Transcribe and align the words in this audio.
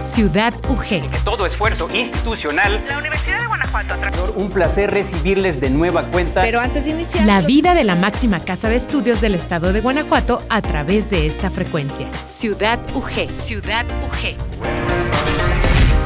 Ciudad 0.00 0.54
UG. 0.66 1.24
todo 1.24 1.44
esfuerzo 1.44 1.86
institucional. 1.92 2.82
La 2.88 2.96
Universidad 2.96 3.38
de 3.38 3.46
Guanajuato. 3.46 3.96
Un 4.38 4.50
placer 4.50 4.90
recibirles 4.90 5.60
de 5.60 5.68
nueva 5.68 6.10
cuenta. 6.10 6.40
Pero 6.40 6.58
antes 6.58 6.86
de 6.86 6.92
iniciar. 6.92 7.26
La 7.26 7.42
vida 7.42 7.74
de 7.74 7.84
la 7.84 7.96
máxima 7.96 8.40
casa 8.40 8.70
de 8.70 8.76
estudios 8.76 9.20
del 9.20 9.34
estado 9.34 9.74
de 9.74 9.82
Guanajuato 9.82 10.38
a 10.48 10.62
través 10.62 11.10
de 11.10 11.26
esta 11.26 11.50
frecuencia. 11.50 12.10
Ciudad 12.24 12.80
UG. 12.94 13.30
Ciudad 13.34 13.84
UG. 14.06 14.38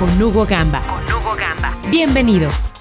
Con 0.01 0.21
Hugo 0.21 0.45
Gamba. 0.45 0.81
Con 0.83 1.05
Hugo 1.15 1.33
Gamba. 1.39 1.79
Bienvenidos. 1.89 2.73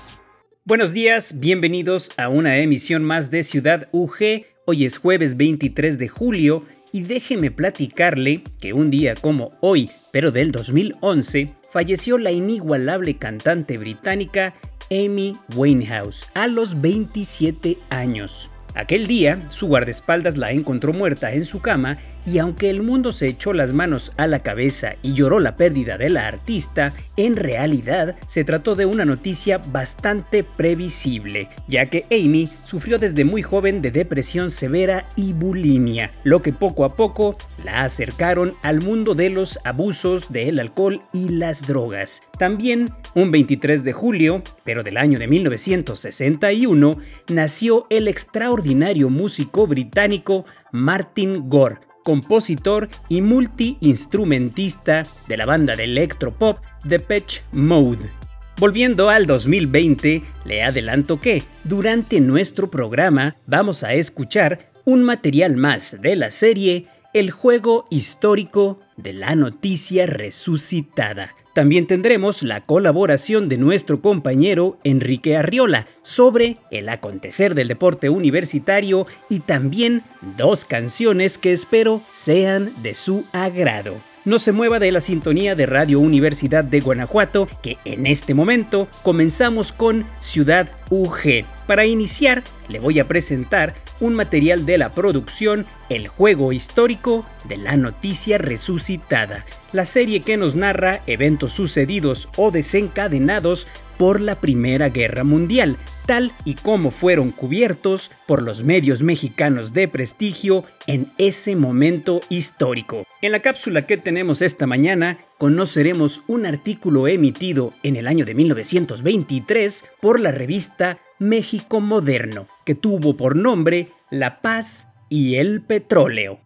Buenos 0.66 0.94
días, 0.94 1.40
bienvenidos 1.40 2.10
a 2.18 2.30
una 2.30 2.58
emisión 2.58 3.04
más 3.04 3.30
de 3.30 3.44
Ciudad 3.44 3.88
UG. 3.92 4.46
Hoy 4.66 4.86
es 4.86 4.98
jueves 4.98 5.38
23 5.38 6.00
de 6.00 6.08
julio 6.08 6.66
y 6.94 7.02
déjeme 7.02 7.52
platicarle 7.52 8.44
que 8.62 8.72
un 8.72 8.90
día 8.92 9.16
como 9.16 9.52
hoy, 9.60 9.90
pero 10.12 10.32
del 10.32 10.52
2011, 10.52 11.50
falleció 11.70 12.20
la 12.20 12.32
inigualable 12.32 13.18
cantante 13.18 13.80
británica 13.80 14.54
Amy 14.92 15.36
Winehouse 15.56 16.30
a 16.36 16.48
los 16.48 16.80
27 16.82 17.80
años. 17.90 18.52
Aquel 18.76 19.08
día, 19.08 19.50
su 19.50 19.68
guardaespaldas 19.68 20.38
la 20.38 20.52
encontró 20.52 20.94
muerta 20.94 21.34
en 21.34 21.46
su 21.46 21.62
cama 21.62 21.98
y 22.26 22.38
aunque 22.38 22.70
el 22.70 22.84
mundo 22.84 23.12
se 23.12 23.28
echó 23.28 23.54
las 23.54 23.74
manos 23.74 24.14
a 24.18 24.28
la 24.28 24.40
cabeza 24.40 24.96
y 25.02 25.14
lloró 25.14 25.40
la 25.40 25.56
pérdida 25.56 25.98
de 25.98 26.10
la 26.10 26.28
artista, 26.28 26.94
en 27.18 27.36
realidad 27.36 28.16
se 28.28 28.44
trató 28.44 28.76
de 28.76 28.86
una 28.86 29.06
noticia 29.06 29.58
bastante 29.58 30.44
previsible, 30.44 31.50
ya 31.68 31.88
que 31.88 32.06
Amy 32.12 32.50
sufrió 32.64 32.98
desde 33.00 33.26
muy 33.26 33.42
joven 33.42 33.82
de 33.82 33.92
depresión 33.92 34.52
severa 34.52 35.08
y 35.16 35.34
bulimia, 35.34 36.12
lo 36.24 36.42
que 36.42 36.54
poco 36.54 36.86
a 36.86 36.96
poco 36.96 37.38
la 37.64 37.84
acercaron 37.84 38.56
al 38.62 38.82
mundo 38.82 39.16
de 39.16 39.30
los 39.30 39.60
abusos 39.64 40.32
del 40.32 40.60
alcohol 40.60 41.02
y 41.14 41.30
las 41.30 41.68
drogas. 41.68 42.22
También, 42.38 42.90
un 43.16 43.32
23 43.32 43.84
de 43.84 43.94
julio, 43.94 44.44
pero 44.64 44.84
del 44.84 44.98
año 44.98 45.20
de 45.20 45.28
1961, 45.28 46.98
nació 47.30 47.86
el 47.90 48.08
extraordinario 48.08 49.10
músico 49.10 49.68
británico 49.68 50.46
Martin 50.72 51.50
Gore, 51.50 51.78
compositor 52.04 52.90
y 53.10 53.22
multiinstrumentista 53.22 55.04
de 55.28 55.38
la 55.38 55.46
banda 55.46 55.76
de 55.76 55.86
electropop 55.86 56.60
Depeche 56.84 57.42
Mode. 57.52 58.12
Volviendo 58.58 59.10
al 59.10 59.26
2020, 59.26 60.22
le 60.46 60.64
adelanto 60.64 61.20
que 61.20 61.44
durante 61.64 62.20
nuestro 62.20 62.70
programa 62.70 63.36
vamos 63.48 63.84
a 63.84 63.94
escuchar 63.94 64.72
un 64.86 65.04
material 65.04 65.58
más 65.58 66.02
de 66.02 66.16
la 66.16 66.30
serie 66.30 66.88
El 67.14 67.32
juego 67.32 67.88
histórico 67.90 68.80
de 68.98 69.14
la 69.14 69.36
noticia 69.36 70.06
resucitada 70.06 71.34
también 71.54 71.86
tendremos 71.86 72.42
la 72.42 72.62
colaboración 72.62 73.48
de 73.48 73.58
nuestro 73.58 74.02
compañero 74.02 74.78
Enrique 74.84 75.38
Arriola 75.38 75.86
sobre 76.02 76.58
el 76.72 76.90
acontecer 76.90 77.54
del 77.54 77.68
deporte 77.68 78.10
universitario 78.10 79.06
y 79.30 79.40
también 79.40 80.04
dos 80.38 80.66
canciones 80.66 81.38
que 81.38 81.54
espero 81.54 82.02
sean 82.12 82.74
de 82.82 82.96
su 82.96 83.26
agrado. 83.34 83.96
No 84.26 84.40
se 84.40 84.54
mueva 84.54 84.80
de 84.80 84.92
la 84.92 85.02
sintonía 85.02 85.54
de 85.54 85.66
Radio 85.66 86.00
Universidad 86.00 86.64
de 86.64 86.80
Guanajuato, 86.80 87.48
que 87.62 87.78
en 87.84 88.08
este 88.08 88.34
momento 88.34 88.88
comenzamos 89.04 89.74
con 89.74 90.06
Ciudad 90.22 90.70
UG. 90.90 91.46
Para 91.68 91.86
iniciar, 91.86 92.42
le 92.70 92.80
voy 92.80 93.00
a 93.00 93.08
presentar 93.08 93.76
un 94.00 94.16
material 94.16 94.66
de 94.66 94.78
la 94.78 94.92
producción 94.92 95.66
El 95.90 96.08
juego 96.08 96.54
histórico 96.54 97.26
de 97.46 97.58
la 97.58 97.76
noticia 97.76 98.38
resucitada, 98.38 99.46
la 99.74 99.86
serie 99.86 100.22
que 100.22 100.38
nos 100.38 100.56
narra 100.56 101.02
eventos 101.08 101.52
sucedidos 101.52 102.30
o 102.38 102.52
desencadenados 102.52 103.68
por 103.98 104.22
la 104.22 104.36
Primera 104.40 104.90
Guerra 104.90 105.24
Mundial, 105.24 105.78
tal 106.06 106.32
y 106.46 106.56
como 106.56 106.92
fueron 106.92 107.32
cubiertos 107.32 108.12
por 108.28 108.42
los 108.42 108.64
medios 108.64 109.02
mexicanos 109.02 109.74
de 109.74 109.88
prestigio 109.88 110.64
en 110.88 111.12
ese 111.18 111.56
momento 111.56 112.22
histórico. 112.30 113.06
En 113.22 113.32
la 113.32 113.40
cápsula 113.40 113.86
que 113.86 113.98
tenemos 113.98 114.42
esta 114.42 114.68
mañana, 114.68 115.20
conoceremos 115.38 116.24
un 116.28 116.46
artículo 116.46 117.08
emitido 117.08 117.74
en 117.84 117.96
el 117.96 118.08
año 118.08 118.26
de 118.26 118.36
1923 118.36 119.86
por 120.02 120.20
la 120.20 120.32
revista 120.32 121.00
México 121.20 121.80
Moderno, 121.80 122.48
que 122.66 122.76
tuvo 122.76 123.16
por 123.16 123.36
nombre 123.36 123.90
La 124.10 124.42
paz 124.42 124.93
y 125.16 125.38
el 125.38 125.62
petróleo. 125.62 126.40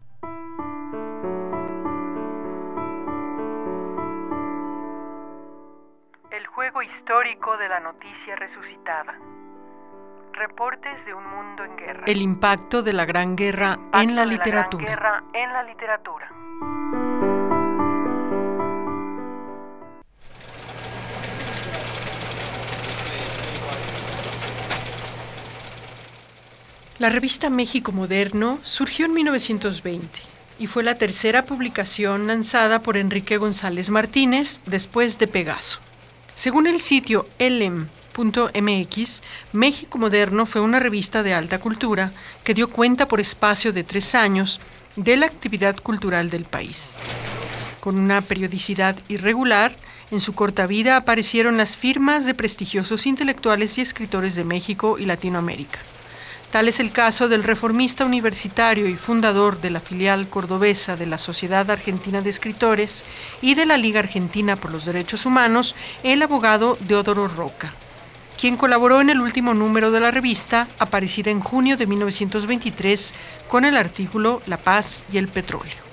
El 6.30 6.46
juego 6.48 6.82
histórico 6.82 7.56
de 7.56 7.70
la 7.70 7.80
noticia 7.80 8.36
resucitada. 8.36 9.16
Reportes 10.34 11.06
de 11.06 11.14
un 11.14 11.26
mundo 11.26 11.64
en 11.64 11.78
guerra. 11.78 12.04
El 12.08 12.22
impacto 12.22 12.84
de 12.84 12.92
la 12.92 13.06
Gran 13.06 13.38
Guerra 13.38 13.78
en 13.94 14.18
la 14.18 14.26
literatura. 14.26 14.84
La 14.84 14.96
Gran 14.98 15.32
Guerra 15.32 15.42
en 15.46 15.54
la 15.54 15.64
literatura. 15.64 16.07
La 27.00 27.12
revista 27.12 27.52
México 27.52 27.92
Moderno 27.92 28.58
surgió 28.64 29.06
en 29.06 29.14
1920 29.14 30.20
y 30.58 30.66
fue 30.66 30.82
la 30.82 30.96
tercera 30.96 31.46
publicación 31.46 32.26
lanzada 32.26 32.82
por 32.82 32.98
Enrique 32.98 33.38
González 33.38 33.92
Martínez 33.92 34.62
después 34.66 35.20
de 35.20 35.28
Pegaso. 35.28 35.80
Según 36.34 36.66
el 36.66 36.80
sitio 36.80 37.28
elem.mx, 37.38 39.22
México 39.54 40.00
Moderno 40.00 40.48
fue 40.48 40.62
una 40.62 40.80
revista 40.80 41.22
de 41.22 41.36
alta 41.36 41.60
cultura 41.60 42.14
que 42.44 42.56
dio 42.56 42.68
cuenta 42.68 43.08
por 43.08 43.20
espacio 43.20 43.72
de 43.72 43.84
tres 43.84 44.16
años 44.16 44.60
de 44.96 45.18
la 45.18 45.28
actividad 45.28 45.78
cultural 45.78 46.32
del 46.32 46.46
país. 46.46 46.98
Con 47.80 48.00
una 48.00 48.22
periodicidad 48.22 48.98
irregular, 49.08 49.76
en 50.10 50.20
su 50.20 50.34
corta 50.34 50.66
vida 50.66 50.98
aparecieron 50.98 51.58
las 51.58 51.78
firmas 51.78 52.26
de 52.26 52.34
prestigiosos 52.34 53.06
intelectuales 53.06 53.78
y 53.78 53.82
escritores 53.82 54.34
de 54.34 54.46
México 54.46 54.98
y 54.98 55.06
Latinoamérica. 55.06 55.78
Tal 56.52 56.70
es 56.70 56.80
el 56.80 56.92
caso 56.92 57.28
del 57.28 57.44
reformista 57.44 58.06
universitario 58.06 58.88
y 58.88 58.96
fundador 58.96 59.60
de 59.60 59.70
la 59.70 59.82
filial 59.82 60.30
cordobesa 60.30 60.96
de 60.96 61.06
la 61.06 61.18
Sociedad 61.18 61.70
Argentina 61.70 62.22
de 62.22 62.30
Escritores 62.30 63.04
y 63.42 63.56
de 63.56 63.66
la 63.66 63.76
Liga 63.76 64.00
Argentina 64.00 64.56
por 64.56 64.72
los 64.72 64.86
Derechos 64.86 65.26
Humanos, 65.26 65.76
el 66.04 66.22
abogado 66.22 66.78
Deodoro 66.88 67.28
Roca, 67.28 67.74
quien 68.40 68.56
colaboró 68.56 69.02
en 69.02 69.10
el 69.10 69.20
último 69.20 69.54
número 69.54 69.92
de 69.92 70.00
la 70.00 70.12
revista, 70.12 70.70
aparecida 70.80 71.32
en 71.32 71.42
junio 71.42 71.76
de 71.76 71.86
1923, 71.86 73.14
con 73.50 73.66
el 73.66 73.76
artículo 73.76 74.42
La 74.46 74.58
paz 74.58 75.04
y 75.12 75.18
el 75.18 75.28
petróleo. 75.28 75.87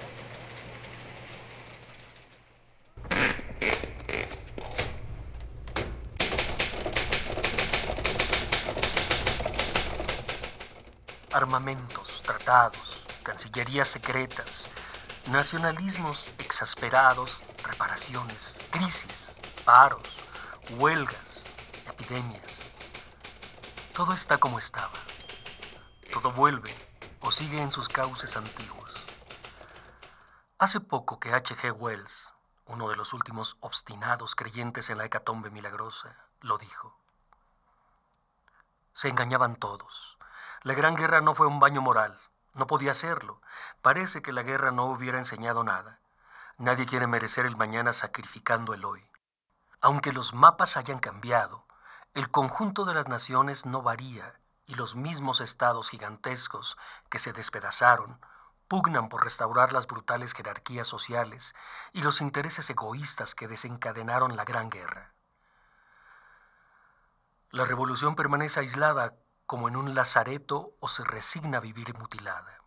Armamentos, 11.34 12.22
tratados, 12.22 13.04
cancillerías 13.24 13.88
secretas, 13.88 14.68
nacionalismos 15.26 16.32
exasperados, 16.38 17.38
reparaciones, 17.64 18.60
crisis, 18.70 19.34
paros, 19.64 20.18
huelgas, 20.78 21.44
epidemias. 21.88 22.42
Todo 23.94 24.12
está 24.12 24.38
como 24.38 24.60
estaba. 24.60 24.98
Todo 26.12 26.30
vuelve 26.30 26.72
o 27.20 27.32
sigue 27.32 27.60
en 27.60 27.72
sus 27.72 27.88
cauces 27.88 28.36
antiguos. 28.36 28.94
Hace 30.58 30.78
poco 30.78 31.18
que 31.18 31.32
H.G. 31.32 31.72
Wells, 31.72 32.32
uno 32.66 32.88
de 32.88 32.96
los 32.96 33.12
últimos 33.12 33.56
obstinados 33.58 34.36
creyentes 34.36 34.88
en 34.88 34.98
la 34.98 35.04
hecatombe 35.06 35.50
milagrosa, 35.50 36.16
lo 36.40 36.58
dijo. 36.58 36.96
Se 38.92 39.08
engañaban 39.08 39.56
todos 39.56 40.16
la 40.62 40.74
Gran 40.74 40.94
Guerra 40.94 41.20
no 41.20 41.34
fue 41.34 41.46
un 41.46 41.60
baño 41.60 41.80
moral, 41.82 42.18
no 42.54 42.66
podía 42.66 42.94
serlo. 42.94 43.42
Parece 43.82 44.22
que 44.22 44.32
la 44.32 44.42
guerra 44.42 44.70
no 44.70 44.86
hubiera 44.86 45.18
enseñado 45.18 45.64
nada. 45.64 46.00
Nadie 46.56 46.86
quiere 46.86 47.06
merecer 47.06 47.46
el 47.46 47.56
mañana 47.56 47.92
sacrificando 47.92 48.74
el 48.74 48.84
hoy. 48.84 49.04
Aunque 49.80 50.12
los 50.12 50.34
mapas 50.34 50.76
hayan 50.76 50.98
cambiado, 50.98 51.66
el 52.14 52.30
conjunto 52.30 52.84
de 52.84 52.94
las 52.94 53.08
naciones 53.08 53.66
no 53.66 53.82
varía 53.82 54.40
y 54.66 54.76
los 54.76 54.94
mismos 54.94 55.40
estados 55.40 55.90
gigantescos 55.90 56.78
que 57.10 57.18
se 57.18 57.32
despedazaron 57.32 58.20
pugnan 58.68 59.08
por 59.08 59.24
restaurar 59.24 59.72
las 59.72 59.86
brutales 59.86 60.32
jerarquías 60.32 60.86
sociales 60.86 61.54
y 61.92 62.02
los 62.02 62.20
intereses 62.20 62.70
egoístas 62.70 63.34
que 63.34 63.48
desencadenaron 63.48 64.36
la 64.36 64.44
Gran 64.44 64.70
Guerra. 64.70 65.12
La 67.50 67.64
revolución 67.64 68.16
permanece 68.16 68.60
aislada 68.60 69.14
como 69.46 69.68
en 69.68 69.76
un 69.76 69.94
lazareto 69.94 70.74
o 70.80 70.88
se 70.88 71.04
resigna 71.04 71.58
a 71.58 71.60
vivir 71.60 71.98
mutilada. 71.98 72.60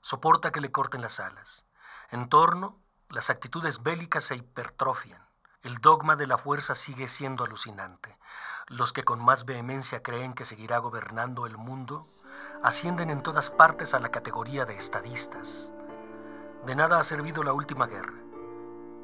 Soporta 0.00 0.52
que 0.52 0.60
le 0.60 0.72
corten 0.72 1.02
las 1.02 1.20
alas. 1.20 1.64
En 2.10 2.28
torno, 2.28 2.78
Las 3.08 3.28
actitudes 3.28 3.82
bélicas 3.82 4.22
se 4.22 4.36
hipertrofian. 4.36 5.20
El 5.62 5.78
dogma 5.78 6.14
de 6.14 6.28
la 6.28 6.38
fuerza 6.38 6.76
sigue 6.76 7.08
siendo 7.08 7.42
alucinante. 7.42 8.16
Los 8.68 8.92
que 8.92 9.02
con 9.02 9.20
más 9.20 9.44
vehemencia 9.46 10.00
creen 10.00 10.32
que 10.32 10.44
seguirá 10.44 10.78
gobernando 10.78 11.44
el 11.44 11.56
mundo 11.58 12.06
ascienden 12.62 13.10
en 13.10 13.22
todas 13.22 13.50
partes 13.50 13.94
a 13.94 13.98
la 13.98 14.10
categoría 14.10 14.64
de 14.64 14.76
estadistas. 14.76 15.72
De 16.66 16.76
nada 16.76 17.00
ha 17.00 17.04
servido 17.04 17.42
la 17.42 17.52
última 17.52 17.86
guerra. 17.88 18.14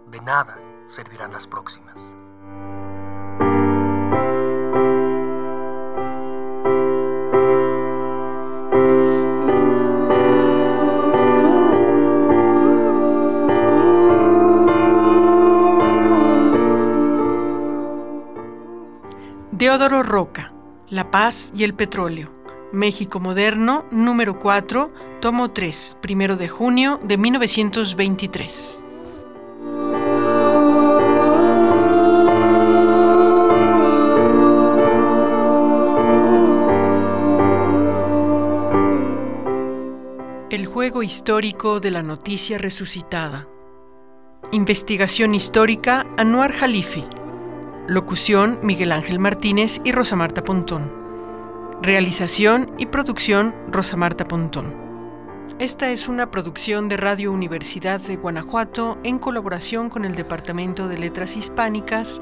De 0.07 0.21
nada 0.21 0.57
servirán 0.87 1.33
las 1.33 1.49
próximas. 1.49 1.99
Deodoro 19.77 20.03
Roca, 20.03 20.55
La 20.89 21.11
paz 21.11 21.53
y 21.55 21.63
el 21.63 21.75
petróleo. 21.75 22.33
México 22.73 23.21
Moderno, 23.21 23.85
número 23.91 24.39
4, 24.39 24.89
tomo 25.21 25.51
3, 25.51 25.99
primero 26.01 26.39
de 26.39 26.49
junio 26.49 26.99
de 27.05 27.19
1923. 27.19 28.85
El 40.49 40.65
juego 40.65 41.03
histórico 41.03 41.81
de 41.81 41.91
la 41.91 42.03
noticia 42.03 42.57
resucitada. 42.57 43.47
Investigación 44.53 45.35
histórica 45.35 46.07
Anuar 46.17 46.53
Jalifi. 46.53 47.05
Locución 47.89 48.59
Miguel 48.65 48.91
Ángel 48.91 49.21
Martínez 49.21 49.81
y 49.85 49.93
Rosa 49.93 50.17
Marta 50.17 50.43
Pontón. 50.43 50.93
Realización 51.83 52.75
y 52.79 52.87
producción 52.87 53.55
Rosa 53.69 53.97
Marta 53.97 54.27
Pontón. 54.27 54.75
Esta 55.61 55.93
es 55.93 56.09
una 56.09 56.33
producción 56.33 56.89
de 56.89 56.97
Radio 56.97 57.31
Universidad 57.31 58.01
de 58.01 58.17
Guanajuato 58.17 58.99
en 59.05 59.21
colaboración 59.21 59.89
con 59.89 60.05
el 60.05 60.17
Departamento 60.17 60.89
de 60.89 60.99
Letras 60.99 61.37
Hispánicas 61.37 62.21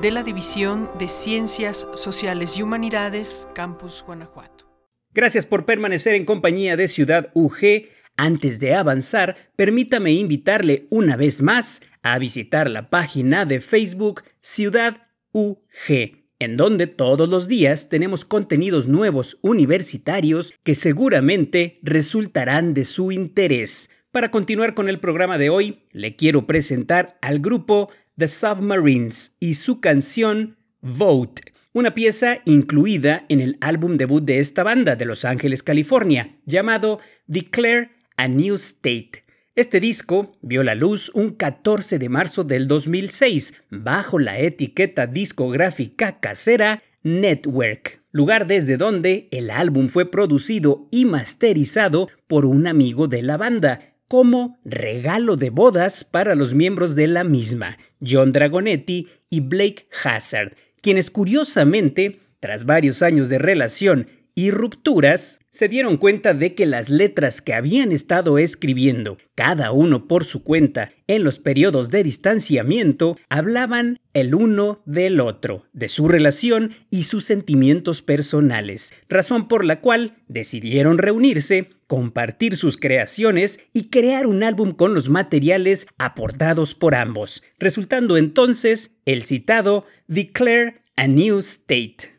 de 0.00 0.10
la 0.10 0.24
División 0.24 0.90
de 0.98 1.08
Ciencias 1.08 1.86
Sociales 1.94 2.58
y 2.58 2.62
Humanidades, 2.62 3.48
Campus 3.54 4.02
Guanajuato. 4.04 4.68
Gracias 5.12 5.46
por 5.46 5.64
permanecer 5.64 6.16
en 6.16 6.24
compañía 6.24 6.76
de 6.76 6.88
Ciudad 6.88 7.30
UG. 7.34 7.86
Antes 8.16 8.58
de 8.58 8.74
avanzar, 8.74 9.36
permítame 9.54 10.10
invitarle 10.10 10.88
una 10.90 11.16
vez 11.16 11.40
más 11.40 11.82
a 12.04 12.18
visitar 12.18 12.70
la 12.70 12.90
página 12.90 13.46
de 13.46 13.60
Facebook 13.60 14.22
Ciudad 14.42 15.08
UG, 15.32 16.24
en 16.38 16.56
donde 16.56 16.86
todos 16.86 17.28
los 17.28 17.48
días 17.48 17.88
tenemos 17.88 18.26
contenidos 18.26 18.86
nuevos 18.86 19.38
universitarios 19.40 20.52
que 20.62 20.74
seguramente 20.74 21.74
resultarán 21.82 22.74
de 22.74 22.84
su 22.84 23.10
interés. 23.10 23.90
Para 24.12 24.30
continuar 24.30 24.74
con 24.74 24.88
el 24.88 25.00
programa 25.00 25.38
de 25.38 25.48
hoy, 25.48 25.80
le 25.92 26.14
quiero 26.14 26.46
presentar 26.46 27.18
al 27.22 27.40
grupo 27.40 27.88
The 28.18 28.28
Submarines 28.28 29.38
y 29.40 29.54
su 29.54 29.80
canción 29.80 30.58
Vote, 30.82 31.54
una 31.72 31.94
pieza 31.94 32.40
incluida 32.44 33.24
en 33.30 33.40
el 33.40 33.56
álbum 33.62 33.96
debut 33.96 34.22
de 34.22 34.40
esta 34.40 34.62
banda 34.62 34.94
de 34.94 35.06
Los 35.06 35.24
Ángeles, 35.24 35.62
California, 35.62 36.36
llamado 36.44 37.00
Declare 37.26 37.90
a 38.18 38.28
New 38.28 38.56
State. 38.56 39.23
Este 39.56 39.78
disco 39.78 40.32
vio 40.42 40.64
la 40.64 40.74
luz 40.74 41.12
un 41.14 41.30
14 41.30 42.00
de 42.00 42.08
marzo 42.08 42.42
del 42.42 42.66
2006 42.66 43.54
bajo 43.70 44.18
la 44.18 44.40
etiqueta 44.40 45.06
discográfica 45.06 46.18
casera 46.18 46.82
Network, 47.04 48.02
lugar 48.10 48.48
desde 48.48 48.76
donde 48.76 49.28
el 49.30 49.50
álbum 49.50 49.88
fue 49.88 50.10
producido 50.10 50.88
y 50.90 51.04
masterizado 51.04 52.08
por 52.26 52.46
un 52.46 52.66
amigo 52.66 53.06
de 53.06 53.22
la 53.22 53.36
banda, 53.36 53.94
como 54.08 54.58
regalo 54.64 55.36
de 55.36 55.50
bodas 55.50 56.02
para 56.02 56.34
los 56.34 56.52
miembros 56.52 56.96
de 56.96 57.06
la 57.06 57.22
misma, 57.22 57.78
John 58.04 58.32
Dragonetti 58.32 59.06
y 59.30 59.38
Blake 59.38 59.86
Hazard, 60.02 60.56
quienes 60.82 61.12
curiosamente, 61.12 62.18
tras 62.40 62.64
varios 62.64 63.02
años 63.02 63.28
de 63.28 63.38
relación 63.38 64.06
y 64.34 64.50
rupturas, 64.50 65.38
se 65.54 65.68
dieron 65.68 65.98
cuenta 65.98 66.34
de 66.34 66.56
que 66.56 66.66
las 66.66 66.90
letras 66.90 67.40
que 67.40 67.54
habían 67.54 67.92
estado 67.92 68.38
escribiendo, 68.38 69.18
cada 69.36 69.70
uno 69.70 70.08
por 70.08 70.24
su 70.24 70.42
cuenta, 70.42 70.90
en 71.06 71.22
los 71.22 71.38
periodos 71.38 71.90
de 71.90 72.02
distanciamiento, 72.02 73.16
hablaban 73.28 74.00
el 74.14 74.34
uno 74.34 74.82
del 74.84 75.20
otro, 75.20 75.66
de 75.72 75.86
su 75.86 76.08
relación 76.08 76.74
y 76.90 77.04
sus 77.04 77.24
sentimientos 77.24 78.02
personales, 78.02 78.94
razón 79.08 79.46
por 79.46 79.64
la 79.64 79.80
cual 79.80 80.16
decidieron 80.26 80.98
reunirse, 80.98 81.70
compartir 81.86 82.56
sus 82.56 82.76
creaciones 82.76 83.60
y 83.72 83.90
crear 83.90 84.26
un 84.26 84.42
álbum 84.42 84.72
con 84.72 84.92
los 84.92 85.08
materiales 85.08 85.86
aportados 85.98 86.74
por 86.74 86.96
ambos, 86.96 87.44
resultando 87.60 88.16
entonces 88.16 88.96
el 89.04 89.22
citado 89.22 89.86
Declare 90.08 90.82
a 90.96 91.06
New 91.06 91.38
State 91.38 92.13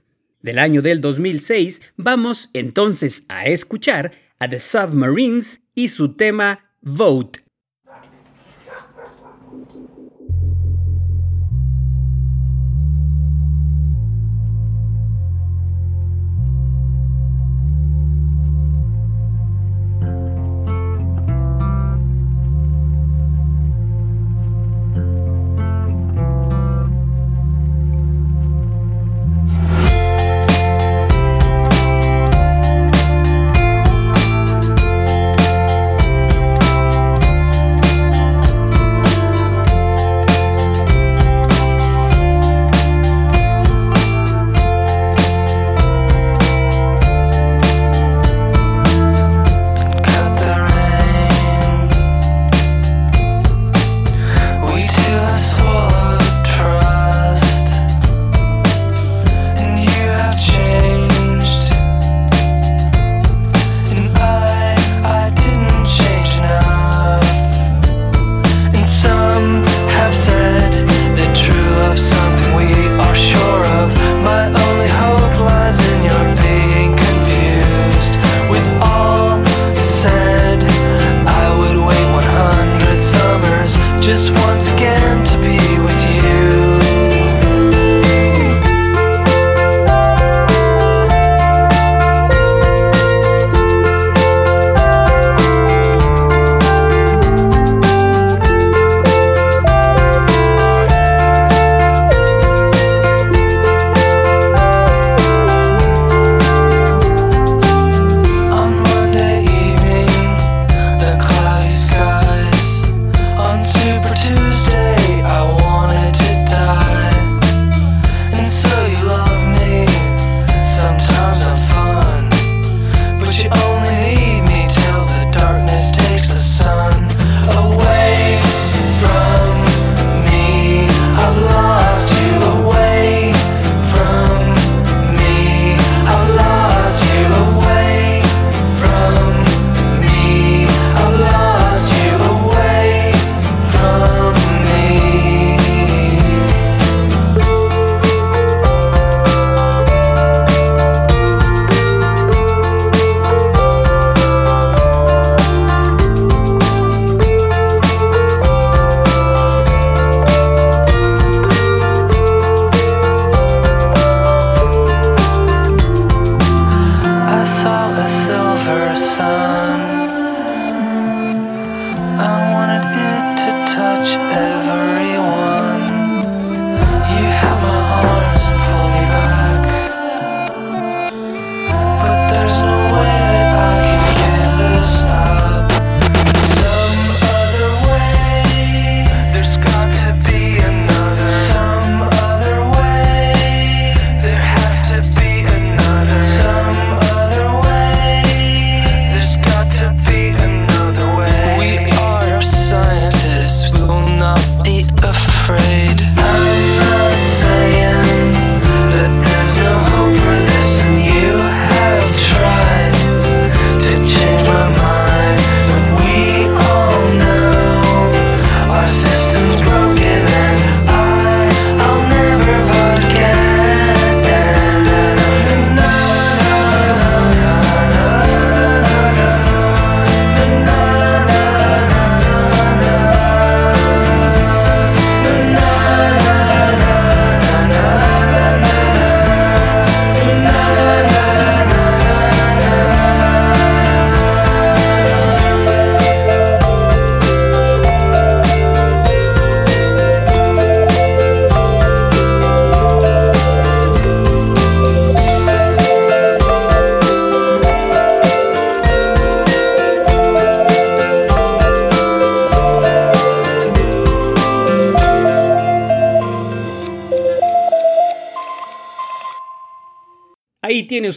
del 0.45 0.59
año 0.59 0.81
del 0.81 1.01
2006, 1.01 1.81
vamos 1.97 2.51
entonces 2.53 3.25
a 3.27 3.47
escuchar 3.47 4.13
a 4.39 4.47
The 4.47 4.59
Submarines 4.59 5.63
y 5.73 5.89
su 5.89 6.13
tema 6.13 6.71
Vote. 6.81 7.44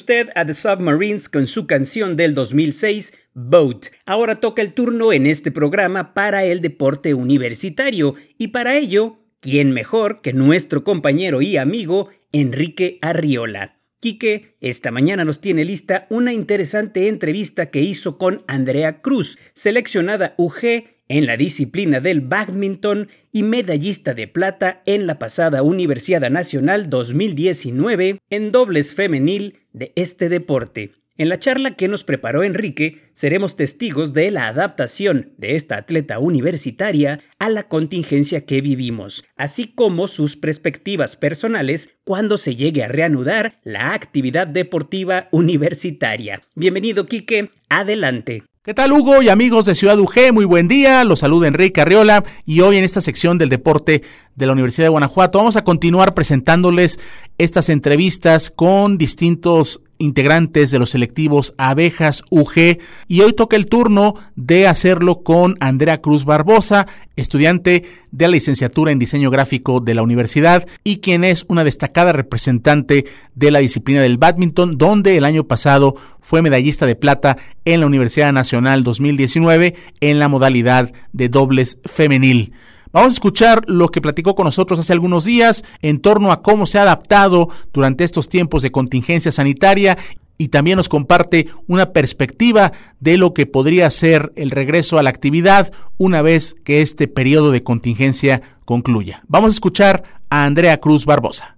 Usted 0.09 0.31
a 0.35 0.47
The 0.47 0.55
Submarines 0.55 1.29
con 1.29 1.47
su 1.47 1.67
canción 1.67 2.17
del 2.17 2.33
2006, 2.33 3.13
Boat. 3.35 3.89
Ahora 4.07 4.37
toca 4.37 4.63
el 4.63 4.73
turno 4.73 5.13
en 5.13 5.27
este 5.27 5.51
programa 5.51 6.15
para 6.15 6.47
el 6.47 6.63
deporte 6.63 7.13
universitario 7.13 8.15
y 8.39 8.49
para 8.49 8.79
ello, 8.79 9.19
¿quién 9.41 9.73
mejor 9.73 10.23
que 10.23 10.33
nuestro 10.33 10.83
compañero 10.83 11.43
y 11.43 11.59
amigo 11.59 12.09
Enrique 12.33 12.97
Arriola? 13.03 13.81
Quique 14.01 14.57
esta 14.61 14.91
mañana 14.91 15.27
nos 15.27 15.43
tiene 15.43 15.67
lista 15.67 16.07
una 16.09 16.33
interesante 16.33 17.09
entrevista 17.09 17.67
que 17.67 17.83
hizo 17.83 18.17
con 18.17 18.45
Andrea 18.49 19.03
Cruz, 19.03 19.39
seleccionada 19.53 20.35
UG 20.39 20.85
en 21.09 21.27
la 21.27 21.37
disciplina 21.37 22.01
del 22.01 22.21
badminton 22.21 23.09
y 23.33 23.43
medallista 23.43 24.15
de 24.15 24.29
plata 24.29 24.83
en 24.87 25.07
la 25.07 25.19
pasada 25.19 25.63
Universidad 25.63 26.31
Nacional 26.31 26.89
2019 26.91 28.21
en 28.31 28.51
dobles 28.51 28.95
femenil 28.95 29.61
de 29.73 29.93
este 29.97 30.29
deporte. 30.29 30.93
En 31.19 31.29
la 31.29 31.41
charla 31.41 31.73
que 31.73 31.89
nos 31.89 32.05
preparó 32.05 32.45
Enrique, 32.45 33.11
seremos 33.13 33.57
testigos 33.57 34.13
de 34.13 34.31
la 34.31 34.47
adaptación 34.47 35.33
de 35.37 35.57
esta 35.57 35.77
atleta 35.77 36.21
universitaria 36.21 37.19
a 37.41 37.49
la 37.49 37.65
contingencia 37.65 38.47
que 38.47 38.61
vivimos, 38.61 39.25
así 39.35 39.67
como 39.67 40.07
sus 40.07 40.37
perspectivas 40.37 41.17
personales 41.17 41.99
cuando 42.05 42.39
se 42.39 42.55
llegue 42.55 42.85
a 42.85 42.89
reanudar 42.89 43.59
la 43.65 43.95
actividad 43.95 44.47
deportiva 44.47 45.29
universitaria. 45.33 46.43
Bienvenido, 46.55 47.07
Quique. 47.07 47.51
Adelante. 47.69 48.45
¿Qué 48.69 48.75
tal 48.75 48.93
Hugo 48.93 49.23
y 49.23 49.31
amigos 49.31 49.65
de 49.65 49.75
Ciudad 49.75 49.99
UG? 49.99 50.31
Muy 50.35 50.45
buen 50.45 50.69
día, 50.69 51.03
los 51.03 51.21
saluda 51.21 51.49
Enrique 51.49 51.81
Arriola 51.81 52.23
y 52.45 52.61
hoy 52.61 52.77
en 52.77 52.85
esta 52.85 53.01
sección 53.01 53.39
del 53.39 53.49
deporte 53.49 54.03
de 54.35 54.45
la 54.45 54.53
Universidad 54.53 54.85
de 54.85 54.91
Guanajuato 54.91 55.39
vamos 55.39 55.57
a 55.57 55.65
continuar 55.65 56.13
presentándoles 56.13 57.01
estas 57.39 57.71
entrevistas 57.71 58.53
con 58.55 58.99
distintos 58.99 59.81
integrantes 59.99 60.71
de 60.71 60.79
los 60.79 60.91
selectivos 60.91 61.55
Abejas 61.59 62.23
UG 62.31 62.79
y 63.09 63.21
hoy 63.21 63.33
toca 63.33 63.57
el 63.57 63.67
turno 63.67 64.15
de 64.37 64.67
hacerlo 64.67 65.23
con 65.23 65.57
Andrea 65.61 66.01
Cruz 66.01 66.25
Barbosa, 66.25 66.87
estudiante 67.17 67.85
de 68.11 68.27
la 68.27 68.33
licenciatura 68.33 68.93
en 68.93 68.99
diseño 68.99 69.31
gráfico 69.31 69.81
de 69.81 69.95
la 69.95 70.03
universidad 70.03 70.67
y 70.85 70.99
quien 70.99 71.25
es 71.25 71.45
una 71.49 71.65
destacada 71.65 72.13
representante 72.13 73.05
de 73.35 73.51
la 73.51 73.59
disciplina 73.59 74.01
del 74.01 74.19
badminton, 74.19 74.79
donde 74.79 75.17
el 75.17 75.25
año 75.25 75.45
pasado 75.45 75.97
fue 76.21 76.43
medallista 76.43 76.87
de 76.87 76.97
plata 76.97 77.37
en 77.65 77.81
la 77.81 77.87
Universidad 77.87 78.33
Nacional 78.33 78.85
2019 78.85 79.75
en 80.01 80.19
la 80.19 80.29
modalidad 80.29 80.93
de 81.13 81.29
dobles 81.29 81.79
femenil. 81.85 82.53
Vamos 82.93 83.13
a 83.13 83.15
escuchar 83.15 83.65
lo 83.67 83.89
que 83.89 84.01
platicó 84.01 84.35
con 84.35 84.45
nosotros 84.45 84.81
hace 84.81 84.93
algunos 84.93 85.25
días 85.25 85.65
en 85.83 86.01
torno 86.01 86.33
a 86.33 86.43
cómo 86.43 86.67
se 86.67 86.79
ha 86.79 86.83
adaptado 86.83 87.49
durante 87.73 88.05
estos 88.05 88.29
tiempos 88.29 88.63
de 88.63 88.73
contingencia 88.73 89.31
sanitaria 89.31 89.99
y 90.39 90.49
también 90.49 90.77
nos 90.77 90.89
comparte 90.89 91.49
una 91.67 91.93
perspectiva 91.93 92.73
de 93.01 93.19
lo 93.19 93.35
que 93.35 93.47
podría 93.47 93.91
ser 93.91 94.33
el 94.37 94.51
regreso 94.51 94.99
a 94.99 95.03
la 95.03 95.11
actividad 95.11 95.73
una 95.99 96.23
vez 96.23 96.57
que 96.65 96.81
este 96.81 97.09
periodo 97.09 97.51
de 97.51 97.63
contingencia 97.63 98.41
concluya. 98.65 99.23
Vamos 99.27 99.49
a 99.49 99.57
escuchar 99.57 100.05
a 100.31 100.45
Andrea 100.45 100.79
Cruz 100.79 101.05
Barbosa. 101.05 101.57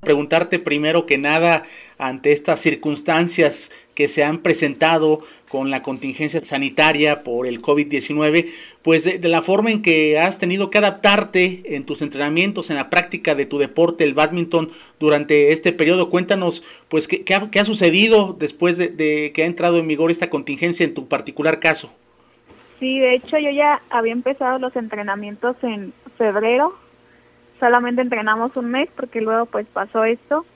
Preguntarte 0.00 0.58
primero 0.58 1.06
que 1.06 1.18
nada 1.18 1.64
ante 1.98 2.32
estas 2.32 2.60
circunstancias 2.60 3.70
que 3.94 4.08
se 4.08 4.24
han 4.24 4.38
presentado 4.38 5.20
con 5.50 5.68
la 5.68 5.82
contingencia 5.82 6.44
sanitaria 6.44 7.24
por 7.24 7.44
el 7.44 7.60
COVID-19, 7.60 8.50
pues 8.82 9.02
de, 9.02 9.18
la 9.28 9.42
forma 9.42 9.72
en 9.72 9.82
que 9.82 10.16
has 10.16 10.38
tenido 10.38 10.70
que 10.70 10.78
adaptarte 10.78 11.74
en 11.74 11.84
tus 11.84 12.02
entrenamientos, 12.02 12.70
en 12.70 12.76
la 12.76 12.88
práctica 12.88 13.34
de 13.34 13.46
tu 13.46 13.58
deporte, 13.58 14.04
el 14.04 14.14
badminton, 14.14 14.70
durante 15.00 15.50
este 15.50 15.72
periodo. 15.72 16.08
Cuéntanos, 16.08 16.62
pues, 16.88 17.08
qué, 17.08 17.24
qué, 17.24 17.34
ha, 17.34 17.64
sucedido 17.64 18.36
después 18.38 18.78
de, 18.78 18.88
de, 18.90 19.32
que 19.34 19.42
ha 19.42 19.46
entrado 19.46 19.78
en 19.78 19.88
vigor 19.88 20.12
esta 20.12 20.30
contingencia 20.30 20.84
en 20.84 20.94
tu 20.94 21.08
particular 21.08 21.58
caso. 21.58 21.90
Sí, 22.78 23.00
de 23.00 23.14
hecho 23.14 23.36
yo 23.36 23.50
ya 23.50 23.82
había 23.90 24.12
empezado 24.12 24.60
los 24.60 24.76
entrenamientos 24.76 25.56
en 25.62 25.92
febrero, 26.16 26.76
solamente 27.58 28.02
entrenamos 28.02 28.56
un 28.56 28.70
mes 28.70 28.88
porque 28.94 29.20
luego 29.20 29.46
pues 29.46 29.66
pasó 29.66 30.04
esto, 30.04 30.46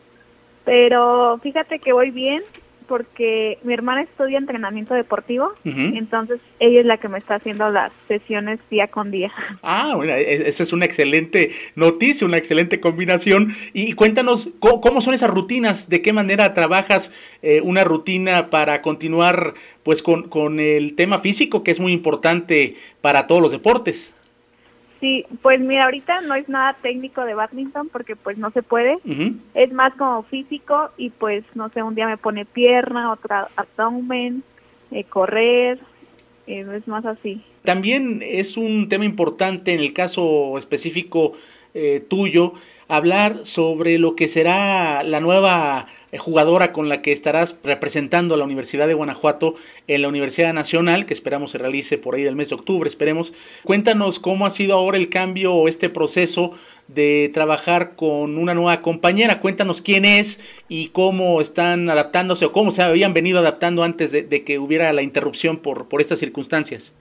pero 0.65 1.37
fíjate 1.43 1.81
que 1.81 1.93
voy 1.93 2.13
bien, 2.13 2.45
porque 2.87 3.59
mi 3.63 3.75
hermana 3.75 4.03
estudia 4.03 4.39
entrenamiento 4.39 4.95
deportivo, 4.95 5.53
entonces 5.65 6.41
ella 6.61 6.81
es 6.81 6.87
la 6.87 6.99
que 6.99 7.09
me 7.09 7.19
está 7.19 7.37
haciendo 7.37 7.71
las 7.71 7.93
sesiones 8.09 8.61
día 8.71 8.89
con 8.89 9.11
día. 9.11 9.33
Ah, 9.63 9.95
bueno, 9.97 10.13
e-, 10.13 10.49
esa 10.49 10.63
es 10.63 10.73
una 10.73 10.85
excelente 10.85 11.51
noticia, 11.75 12.27
una 12.27 12.37
excelente 12.37 12.81
combinación. 12.81 13.55
Y 13.73 13.93
cuéntanos, 13.95 14.51
¿cómo, 14.59 15.01
son 15.01 15.15
esas 15.15 15.31
rutinas? 15.31 15.89
¿De 15.89 16.03
qué 16.03 16.13
manera 16.13 16.55
trabajas 16.55 17.13
eh, 17.43 17.61
una 17.63 17.85
rutina 17.85 18.51
para 18.51 18.83
continuar 18.83 19.55
pues 19.83 20.03
con, 20.03 20.29
con 20.29 20.61
el 20.61 20.95
tema 20.95 21.19
físico, 21.19 21.63
que 21.63 21.71
es 21.71 21.81
muy 21.81 21.93
importante 21.93 22.77
para 23.01 23.27
todos 23.27 23.43
los 23.43 23.53
deportes? 23.53 24.15
Sí, 25.05 25.27
pues 25.43 25.61
mira, 25.61 25.85
ahorita 25.85 26.23
no 26.23 26.35
es 26.35 26.49
nada 26.49 26.79
técnico 26.81 27.27
de 27.27 27.35
badminton 27.35 27.91
porque 27.91 28.17
pues 28.17 28.39
no 28.39 28.51
se 28.53 28.63
puede. 28.63 28.97
Es 29.53 29.71
más 29.71 29.93
como 29.97 30.23
físico 30.23 30.93
y 30.97 31.11
pues 31.11 31.45
no 31.55 31.69
sé, 31.69 31.83
un 31.83 31.95
día 31.95 32.07
me 32.07 32.17
pone 32.17 32.47
pierna, 32.47 33.13
otra 33.13 33.49
abdomen, 33.55 34.43
eh, 34.91 35.05
correr, 35.05 35.79
eh, 36.47 36.65
es 36.75 36.89
más 36.89 37.05
así. 37.05 37.43
También 37.65 38.23
es 38.25 38.57
un 38.57 38.89
tema 38.89 39.05
importante 39.05 39.75
en 39.75 39.81
el 39.81 39.93
caso 39.93 40.57
específico 40.57 41.35
eh, 41.75 42.03
tuyo, 42.09 42.55
hablar 42.89 43.41
sobre 43.45 43.99
lo 43.99 44.17
que 44.17 44.29
será 44.29 45.03
la 45.03 45.21
nueva 45.21 45.87
jugadora 46.19 46.73
con 46.73 46.89
la 46.89 47.03
que 47.03 47.13
estarás 47.13 47.57
representando 47.65 48.35
a 48.35 48.39
la 48.39 48.45
Universidad 48.45 48.87
de 48.87 48.95
Guanajuato 48.95 49.55
en 49.87 50.03
la 50.03 50.09
Universidad 50.09 50.53
Nacional, 50.53 51.07
que 51.07 51.15
esperamos 51.15 51.51
se 51.51 51.59
realice 51.59 51.99
por 51.99 52.15
ahí 52.15 52.23
del 52.23 52.37
mes 52.37 52.51
de 52.51 52.55
octubre, 52.55 52.89
esperemos. 52.89 53.33
Cuéntanos 53.65 54.19
cómo 54.19 54.47
ha 54.47 54.51
sido 54.51 54.75
ahora 54.75 54.97
el 54.97 55.09
cambio 55.09 55.55
o 55.55 55.69
este 55.69 55.89
proceso 55.89 56.53
de 56.89 57.31
trabajar 57.33 57.97
con 57.97 58.37
una 58.37 58.55
nueva 58.55 58.83
compañera. 58.83 59.41
Cuéntanos 59.41 59.81
quién 59.81 60.05
es 60.05 60.41
y 60.69 60.89
cómo 60.89 61.41
están 61.41 61.89
adaptándose 61.89 62.45
o 62.45 62.53
cómo 62.53 62.71
se 62.71 62.83
habían 62.83 63.15
venido 63.15 63.39
adaptando 63.39 63.83
antes 63.83 64.13
de, 64.13 64.45
que 64.45 64.59
hubiera 64.59 64.93
la 64.93 65.03
interrupción 65.03 65.59
por, 65.59 65.89
por 65.89 66.01
estas 66.01 66.19
circunstancias. 66.19 66.95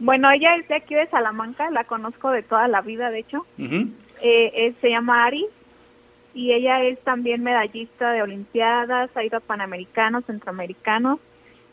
Bueno, 0.00 0.30
ella 0.30 0.56
es 0.56 0.68
de 0.68 0.76
aquí 0.76 0.94
de 0.94 1.08
Salamanca, 1.08 1.70
la 1.70 1.84
conozco 1.84 2.30
de 2.30 2.42
toda 2.42 2.68
la 2.68 2.80
vida, 2.82 3.10
de 3.10 3.20
hecho. 3.20 3.46
Eh, 4.20 4.74
se 4.80 4.90
llama 4.90 5.24
Ari 5.24 5.46
y 6.38 6.52
ella 6.52 6.84
es 6.84 7.00
también 7.00 7.42
medallista 7.42 8.12
de 8.12 8.22
Olimpiadas, 8.22 9.10
ha 9.16 9.24
ido 9.24 9.38
a 9.38 9.40
Panamericanos, 9.40 10.24
Centroamericanos. 10.24 11.18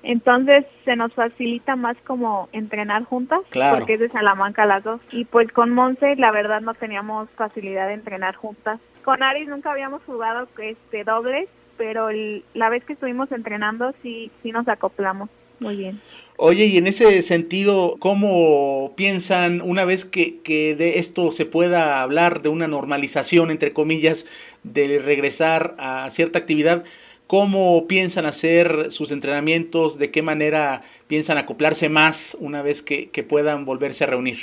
Entonces 0.01 0.65
se 0.85 0.95
nos 0.95 1.13
facilita 1.13 1.75
más 1.75 1.95
como 2.03 2.49
entrenar 2.51 3.03
juntas, 3.03 3.41
porque 3.51 3.93
es 3.93 3.99
de 3.99 4.09
Salamanca 4.09 4.65
las 4.65 4.83
dos. 4.83 5.01
Y 5.11 5.25
pues 5.25 5.51
con 5.51 5.69
Monse 5.69 6.15
la 6.15 6.31
verdad 6.31 6.61
no 6.61 6.73
teníamos 6.73 7.29
facilidad 7.35 7.89
de 7.89 7.93
entrenar 7.93 8.33
juntas. 8.33 8.79
Con 9.03 9.21
Ari 9.21 9.45
nunca 9.45 9.71
habíamos 9.71 10.01
jugado 10.07 10.47
este 10.57 11.03
dobles, 11.03 11.47
pero 11.77 12.09
la 12.55 12.69
vez 12.69 12.83
que 12.85 12.93
estuvimos 12.93 13.31
entrenando 13.31 13.93
sí, 14.01 14.31
sí 14.41 14.51
nos 14.51 14.67
acoplamos 14.67 15.29
muy 15.59 15.75
bien. 15.75 16.01
Oye, 16.37 16.65
y 16.65 16.77
en 16.77 16.87
ese 16.87 17.21
sentido, 17.21 17.95
¿cómo 17.99 18.93
piensan 18.97 19.61
una 19.61 19.85
vez 19.85 20.03
que, 20.03 20.39
que, 20.41 20.75
de 20.75 20.99
esto 20.99 21.31
se 21.31 21.45
pueda 21.45 22.01
hablar 22.01 22.41
de 22.41 22.49
una 22.49 22.67
normalización, 22.67 23.51
entre 23.51 23.71
comillas, 23.71 24.25
de 24.73 24.99
regresar 24.99 25.75
a 25.77 26.09
cierta 26.09 26.39
actividad? 26.39 26.83
¿Cómo 27.27 27.87
piensan 27.87 28.25
hacer 28.25 28.91
sus 28.91 29.11
entrenamientos? 29.11 29.97
¿De 29.97 30.11
qué 30.11 30.21
manera 30.21 30.83
piensan 31.07 31.37
acoplarse 31.37 31.89
más 31.89 32.37
una 32.39 32.61
vez 32.61 32.81
que, 32.81 33.09
que 33.09 33.23
puedan 33.23 33.65
volverse 33.65 34.03
a 34.03 34.07
reunir? 34.07 34.37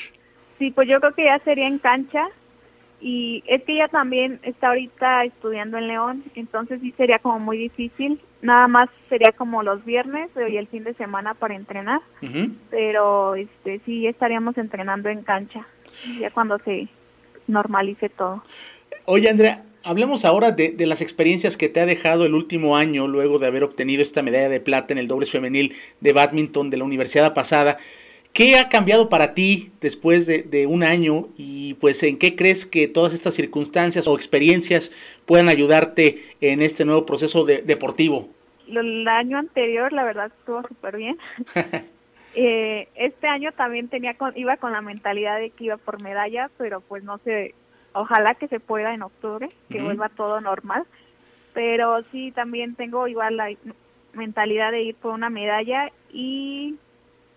Sí, 0.58 0.70
pues 0.70 0.88
yo 0.88 1.00
creo 1.00 1.14
que 1.14 1.24
ya 1.24 1.38
sería 1.40 1.66
en 1.66 1.78
cancha 1.78 2.28
y 3.00 3.42
es 3.46 3.64
que 3.64 3.74
ella 3.74 3.88
también 3.88 4.38
está 4.44 4.68
ahorita 4.68 5.24
estudiando 5.24 5.76
en 5.76 5.88
León, 5.88 6.24
entonces 6.36 6.80
sí 6.80 6.94
sería 6.96 7.18
como 7.18 7.40
muy 7.40 7.58
difícil. 7.58 8.20
Nada 8.42 8.68
más 8.68 8.88
sería 9.08 9.32
como 9.32 9.62
los 9.62 9.84
viernes 9.84 10.30
y 10.36 10.56
el 10.56 10.68
fin 10.68 10.84
de 10.84 10.94
semana 10.94 11.34
para 11.34 11.54
entrenar, 11.54 12.00
pero 12.70 13.34
este 13.34 13.80
sí 13.84 14.06
estaríamos 14.06 14.56
entrenando 14.58 15.08
en 15.08 15.22
cancha 15.22 15.66
ya 16.18 16.30
cuando 16.30 16.58
se 16.58 16.88
normalice 17.46 18.08
todo. 18.08 18.42
Oye 19.04 19.28
Andrea, 19.28 19.64
hablemos 19.84 20.24
ahora 20.24 20.52
de, 20.52 20.70
de, 20.70 20.86
las 20.86 21.00
experiencias 21.00 21.56
que 21.56 21.68
te 21.68 21.80
ha 21.80 21.86
dejado 21.86 22.24
el 22.24 22.34
último 22.34 22.76
año 22.76 23.08
luego 23.08 23.38
de 23.38 23.46
haber 23.46 23.64
obtenido 23.64 24.02
esta 24.02 24.22
medalla 24.22 24.48
de 24.48 24.60
plata 24.60 24.92
en 24.92 24.98
el 24.98 25.08
dobles 25.08 25.30
femenil 25.30 25.74
de 26.00 26.12
badminton 26.12 26.70
de 26.70 26.76
la 26.76 26.84
universidad 26.84 27.34
pasada. 27.34 27.78
¿Qué 28.32 28.56
ha 28.56 28.70
cambiado 28.70 29.10
para 29.10 29.34
ti 29.34 29.72
después 29.80 30.26
de, 30.26 30.66
un 30.66 30.82
año 30.82 31.28
y 31.36 31.74
pues 31.74 32.02
en 32.02 32.18
qué 32.18 32.34
crees 32.34 32.64
que 32.64 32.88
todas 32.88 33.12
estas 33.12 33.34
circunstancias 33.34 34.08
o 34.08 34.14
experiencias 34.14 34.90
puedan 35.26 35.50
ayudarte 35.50 36.22
en 36.40 36.62
este 36.62 36.86
nuevo 36.86 37.04
proceso 37.04 37.44
deportivo? 37.44 38.30
El 38.66 39.06
año 39.06 39.36
anterior 39.36 39.92
la 39.92 40.04
verdad 40.04 40.32
estuvo 40.38 40.62
súper 40.66 40.96
bien. 40.96 41.18
Eh, 42.34 42.88
este 42.94 43.26
año 43.26 43.52
también 43.52 43.88
tenía 43.88 44.16
iba 44.36 44.56
con 44.56 44.72
la 44.72 44.80
mentalidad 44.80 45.38
de 45.38 45.50
que 45.50 45.64
iba 45.64 45.76
por 45.76 46.00
medalla, 46.00 46.50
pero 46.56 46.80
pues 46.80 47.04
no 47.04 47.18
se 47.18 47.54
ojalá 47.92 48.34
que 48.34 48.48
se 48.48 48.60
pueda 48.60 48.94
en 48.94 49.02
octubre, 49.02 49.48
que 49.70 49.82
vuelva 49.82 50.08
todo 50.08 50.40
normal, 50.40 50.84
pero 51.52 52.02
sí 52.10 52.32
también 52.32 52.74
tengo 52.74 53.08
igual 53.08 53.36
la 53.36 53.50
mentalidad 54.12 54.72
de 54.72 54.82
ir 54.82 54.94
por 54.94 55.12
una 55.12 55.30
medalla 55.30 55.90
y 56.12 56.76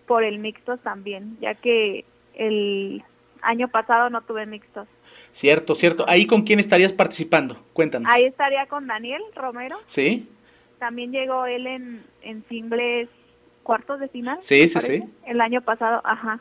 por 0.07 0.23
el 0.23 0.39
mixto 0.39 0.77
también, 0.77 1.37
ya 1.39 1.55
que 1.55 2.05
el 2.33 3.03
año 3.41 3.67
pasado 3.67 4.09
no 4.09 4.21
tuve 4.21 4.45
mixtos. 4.45 4.87
Cierto, 5.31 5.75
cierto. 5.75 6.05
¿Ahí 6.07 6.27
con 6.27 6.43
quién 6.43 6.59
estarías 6.59 6.93
participando? 6.93 7.57
Cuéntanos. 7.73 8.09
Ahí 8.11 8.23
estaría 8.23 8.67
con 8.67 8.87
Daniel 8.87 9.21
Romero. 9.35 9.77
Sí. 9.85 10.29
También 10.79 11.11
llegó 11.11 11.45
él 11.45 11.67
en, 11.67 12.03
en 12.21 12.45
singles 12.47 13.09
cuartos 13.63 13.99
de 13.99 14.07
final. 14.07 14.37
Sí, 14.41 14.67
sí, 14.69 14.79
sí. 14.79 15.03
El 15.25 15.41
año 15.41 15.61
pasado, 15.61 16.01
ajá. 16.05 16.39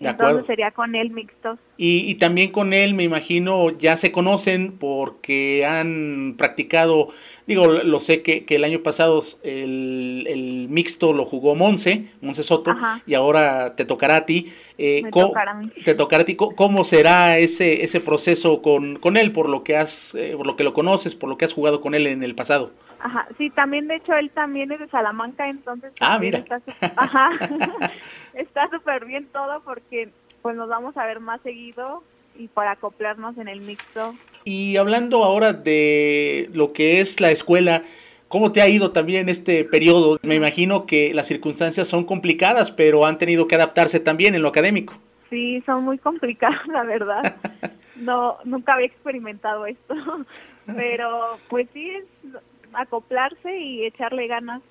Entonces 0.00 0.46
sería 0.46 0.70
con 0.70 0.94
él 0.94 1.10
mixtos. 1.10 1.58
Y, 1.78 2.10
y, 2.10 2.16
también 2.16 2.52
con 2.52 2.72
él, 2.72 2.94
me 2.94 3.02
imagino, 3.02 3.70
ya 3.78 3.96
se 3.96 4.12
conocen 4.12 4.72
porque 4.72 5.64
han 5.66 6.34
practicado, 6.36 7.08
digo, 7.46 7.66
lo 7.66 8.00
sé 8.00 8.22
que, 8.22 8.44
que 8.44 8.56
el 8.56 8.64
año 8.64 8.82
pasado 8.82 9.22
el, 9.42 10.26
el, 10.28 10.68
mixto 10.68 11.12
lo 11.12 11.24
jugó 11.24 11.54
Monse, 11.54 12.10
Monse 12.20 12.42
Soto, 12.42 12.74
y 13.06 13.14
ahora 13.14 13.74
te 13.76 13.84
tocará 13.84 14.16
a 14.16 14.26
ti. 14.26 14.52
Eh, 14.78 15.00
me 15.04 15.10
tocará 15.10 15.52
a 15.52 15.54
mí. 15.54 15.70
Te 15.84 15.94
tocará 15.94 16.22
a 16.22 16.26
ti. 16.26 16.34
¿Cómo 16.36 16.84
será 16.84 17.38
ese, 17.38 17.82
ese 17.84 18.00
proceso 18.00 18.62
con, 18.62 18.96
con 18.96 19.16
él, 19.16 19.32
por 19.32 19.48
lo, 19.48 19.64
que 19.64 19.76
has, 19.76 20.14
eh, 20.14 20.34
por 20.36 20.46
lo 20.46 20.56
que 20.56 20.64
lo 20.64 20.74
conoces, 20.74 21.14
por 21.14 21.28
lo 21.28 21.38
que 21.38 21.46
has 21.46 21.52
jugado 21.52 21.80
con 21.80 21.94
él 21.94 22.06
en 22.06 22.22
el 22.22 22.34
pasado? 22.34 22.70
Ajá, 23.06 23.28
sí, 23.38 23.50
también 23.50 23.86
de 23.86 23.94
hecho 23.94 24.14
él 24.14 24.30
también 24.30 24.72
es 24.72 24.80
de 24.80 24.88
Salamanca, 24.88 25.48
entonces 25.48 25.92
ah, 26.00 26.18
mira. 26.18 26.40
está 26.40 26.60
ajá, 26.96 27.30
está 28.34 28.68
súper 28.68 29.04
bien 29.04 29.28
todo 29.32 29.60
porque 29.60 30.08
pues 30.42 30.56
nos 30.56 30.68
vamos 30.68 30.96
a 30.96 31.06
ver 31.06 31.20
más 31.20 31.40
seguido 31.42 32.02
y 32.36 32.48
para 32.48 32.72
acoplarnos 32.72 33.38
en 33.38 33.46
el 33.46 33.60
mixto. 33.60 34.16
Y 34.42 34.76
hablando 34.76 35.22
ahora 35.22 35.52
de 35.52 36.50
lo 36.52 36.72
que 36.72 36.98
es 36.98 37.20
la 37.20 37.30
escuela, 37.30 37.84
¿cómo 38.26 38.50
te 38.50 38.60
ha 38.60 38.68
ido 38.68 38.90
también 38.90 39.28
este 39.28 39.64
periodo? 39.64 40.18
Me 40.24 40.34
imagino 40.34 40.84
que 40.84 41.14
las 41.14 41.28
circunstancias 41.28 41.86
son 41.86 42.02
complicadas, 42.02 42.72
pero 42.72 43.06
han 43.06 43.18
tenido 43.18 43.46
que 43.46 43.54
adaptarse 43.54 44.00
también 44.00 44.34
en 44.34 44.42
lo 44.42 44.48
académico. 44.48 44.94
Sí, 45.30 45.62
son 45.64 45.84
muy 45.84 45.98
complicadas, 45.98 46.66
la 46.72 46.82
verdad. 46.82 47.36
No, 47.96 48.36
nunca 48.44 48.74
había 48.74 48.88
experimentado 48.88 49.64
esto, 49.64 49.94
pero 50.66 51.38
pues 51.48 51.66
sí, 51.72 51.96
acoplarse 52.72 53.58
y 53.58 53.84
echarle 53.84 54.26
ganas, 54.26 54.62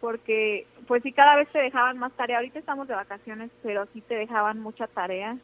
porque 0.00 0.66
pues 0.86 1.02
sí 1.02 1.12
cada 1.12 1.36
vez 1.36 1.48
te 1.48 1.58
dejaban 1.58 1.98
más 1.98 2.12
tarea. 2.12 2.38
Ahorita 2.38 2.58
estamos 2.58 2.88
de 2.88 2.94
vacaciones, 2.94 3.50
pero 3.62 3.86
sí 3.92 4.00
te 4.00 4.14
dejaban 4.14 4.60
mucha 4.60 4.86
tarea 4.86 5.36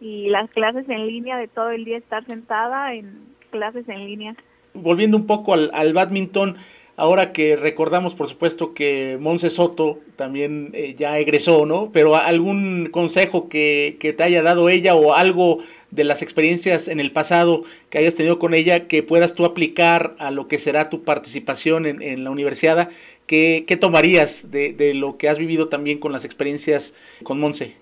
y 0.00 0.28
las 0.28 0.50
clases 0.50 0.88
en 0.88 1.06
línea 1.06 1.38
de 1.38 1.48
todo 1.48 1.70
el 1.70 1.84
día 1.84 1.98
estar 1.98 2.24
sentada 2.26 2.94
en 2.94 3.20
clases 3.50 3.88
en 3.88 4.06
línea. 4.06 4.36
Volviendo 4.74 5.16
un 5.16 5.26
poco 5.26 5.54
al, 5.54 5.70
al 5.72 5.92
badminton, 5.92 6.56
ahora 6.96 7.32
que 7.32 7.56
recordamos 7.56 8.14
por 8.14 8.28
supuesto 8.28 8.74
que 8.74 9.16
Monse 9.20 9.50
Soto 9.50 10.00
también 10.16 10.70
eh, 10.74 10.94
ya 10.98 11.18
egresó, 11.18 11.64
¿no? 11.64 11.90
Pero 11.92 12.16
algún 12.16 12.88
consejo 12.90 13.48
que, 13.48 13.96
que 14.00 14.12
te 14.12 14.22
haya 14.24 14.42
dado 14.42 14.68
ella 14.68 14.94
o 14.94 15.14
algo 15.14 15.60
de 15.94 16.04
las 16.04 16.22
experiencias 16.22 16.88
en 16.88 16.98
el 16.98 17.12
pasado 17.12 17.62
que 17.88 17.98
hayas 17.98 18.16
tenido 18.16 18.38
con 18.38 18.52
ella 18.52 18.88
que 18.88 19.02
puedas 19.02 19.34
tú 19.34 19.44
aplicar 19.44 20.16
a 20.18 20.32
lo 20.32 20.48
que 20.48 20.58
será 20.58 20.90
tu 20.90 21.04
participación 21.04 21.86
en, 21.86 22.02
en 22.02 22.24
la 22.24 22.30
universidad, 22.30 22.90
¿qué, 23.26 23.64
qué 23.66 23.76
tomarías 23.76 24.50
de, 24.50 24.72
de, 24.72 24.92
lo 24.94 25.16
que 25.16 25.28
has 25.28 25.38
vivido 25.38 25.68
también 25.68 26.00
con 26.00 26.10
las 26.10 26.24
experiencias 26.24 26.94
con 27.22 27.38
Monse? 27.38 27.76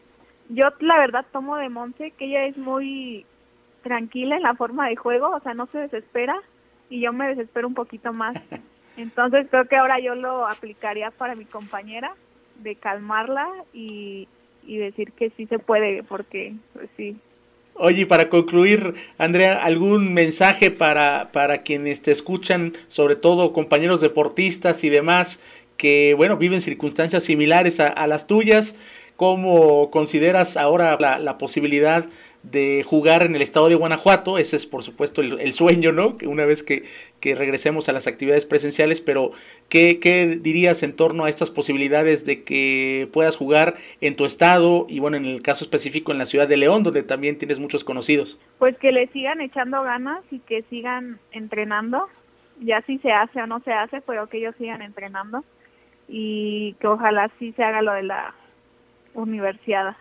Yo 0.51 0.69
la 0.81 0.99
verdad 0.99 1.25
tomo 1.33 1.57
de 1.57 1.71
Monse 1.71 2.11
que 2.11 2.27
ella 2.27 2.45
es 2.45 2.59
muy 2.59 3.25
tranquila 3.83 4.37
en 4.37 4.43
la 4.43 4.55
forma 4.55 4.89
de 4.89 4.97
juego, 4.97 5.31
o 5.31 5.41
sea, 5.41 5.55
no 5.55 5.67
se 5.73 5.79
desespera 5.79 6.37
y 6.91 7.01
yo 7.01 7.15
me 7.15 7.29
desespero 7.29 7.67
un 7.67 7.75
poquito 7.75 8.13
más. 8.13 8.37
Entonces 8.99 9.47
creo 9.51 9.67
que 9.67 9.77
ahora 9.77 9.99
yo 10.01 10.15
lo 10.15 10.47
aplicaría 10.47 11.11
para 11.11 11.35
mi 11.35 11.47
compañera, 11.47 12.15
de 12.57 12.77
calmarla 12.77 13.49
y, 13.73 14.29
y 14.67 14.77
decir 14.77 15.13
que 15.13 15.31
sí 15.31 15.47
se 15.47 15.59
puede, 15.59 16.03
porque 16.03 16.55
pues 16.75 16.91
sí, 16.99 17.17
Oye, 17.75 18.07
para 18.07 18.29
concluir, 18.29 18.95
Andrea, 19.17 19.65
¿algún 19.65 20.13
mensaje 20.13 20.71
para, 20.71 21.31
para 21.33 21.63
quienes 21.63 22.03
te 22.03 22.13
escuchan, 22.13 22.75
sobre 22.89 23.17
todo 23.17 23.55
compañeros 23.55 24.01
deportistas 24.03 24.85
y 24.85 24.91
demás, 24.91 25.41
que, 25.79 26.13
bueno, 26.15 26.37
viven 26.37 26.61
circunstancias 26.61 27.25
similares 27.25 27.81
a, 27.81 28.07
las 28.07 28.27
tuyas? 28.27 28.75
¿Cómo 29.17 29.91
consideras 29.91 30.59
ahora 30.59 30.99
la, 31.19 31.39
posibilidad 31.39 32.05
de 32.43 32.83
jugar 32.85 33.25
en 33.25 33.37
el 33.37 33.43
estado 33.43 33.69
de 33.69 33.75
Guanajuato? 33.75 34.39
Ese 34.39 34.57
es, 34.57 34.67
por 34.67 34.83
supuesto, 34.83 35.21
el, 35.21 35.39
el 35.41 35.53
sueño, 35.53 35.93
¿no? 35.93 36.17
Una 36.27 36.45
vez 36.45 36.63
que, 36.63 36.85
que, 37.21 37.35
regresemos 37.35 37.89
a 37.89 37.93
las 37.93 38.07
actividades 38.07 38.47
presenciales, 38.47 39.01
pero 39.01 39.33
¿qué, 39.69 40.01
¿qué, 40.01 40.39
dirías 40.41 40.83
en 40.83 40.95
torno 40.95 41.25
a 41.25 41.29
estas 41.29 41.51
posibilidades 41.51 42.25
de 42.25 42.43
que 42.43 43.09
puedas 43.13 43.37
jugar 43.37 43.77
en 44.01 44.17
tu 44.17 44.25
estado 44.25 44.87
y, 44.89 44.99
bueno, 44.99 45.17
en 45.17 45.27
el 45.27 45.43
caso 45.43 45.65
específico 45.65 46.13
en 46.13 46.19
la 46.19 46.27
ciudad 46.27 46.49
de 46.49 46.57
León, 46.57 46.83
donde 46.83 47.03
también 47.03 47.39
tienes 47.39 47.59
muchos 47.59 47.85
conocidos? 47.85 48.39
Pues 48.59 48.77
que 48.79 48.93
le 48.93 49.07
sigan 49.09 49.41
echando 49.41 49.83
ganas 49.83 50.23
y 50.31 50.41
que 50.41 50.63
sigan 50.71 51.19
entrenando, 51.31 52.09
ya 52.61 52.83
si 52.83 52.99
se 52.99 53.13
hace 53.13 53.41
o 53.41 53.47
no 53.47 53.61
se 53.61 53.73
hace, 53.73 54.01
pero 54.01 54.29
que 54.29 54.39
ellos 54.39 54.55
sigan 54.59 54.83
entrenando 54.83 55.45
y 56.09 56.75
que 56.81 56.89
ojalá 56.89 57.31
sí 57.39 57.53
se 57.53 57.63
haga 57.63 57.83
lo 57.83 57.93
de 57.93 58.03
la 58.03 58.35
universidad. 59.15 59.97